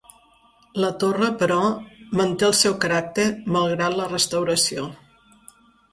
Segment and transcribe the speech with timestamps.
[0.83, 1.57] La torre, però,
[2.21, 4.89] manté el seu caràcter malgrat la restauració.